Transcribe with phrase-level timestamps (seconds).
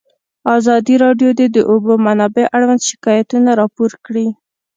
[0.57, 4.27] ازادي راډیو د د اوبو منابع اړوند شکایتونه راپور کړي.